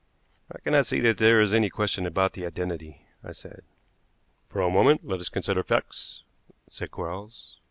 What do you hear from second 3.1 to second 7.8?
I said. "For a moment let us consider facts," said Quarles.